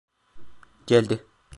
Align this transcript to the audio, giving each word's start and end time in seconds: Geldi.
Geldi. 0.87 1.25